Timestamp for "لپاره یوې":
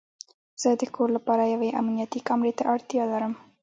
1.17-1.69